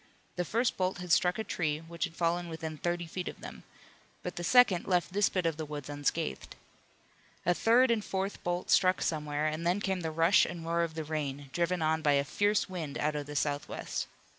[0.35, 3.61] The first bolt had struck a tree which had fallen within thirty feet of them,
[4.23, 6.55] but the second left this bit of the woods unscathed.
[7.45, 10.81] A third and a fourth bolt struck somewhere, and then came the rush and roar
[10.81, 14.07] of the rain, driven on by a fierce wind out of the southwest.